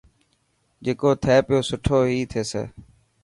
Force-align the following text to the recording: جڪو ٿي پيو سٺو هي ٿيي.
جڪو 0.85 1.09
ٿي 1.23 1.35
پيو 1.47 1.59
سٺو 1.69 1.99
هي 2.09 2.19
ٿيي. 2.31 2.63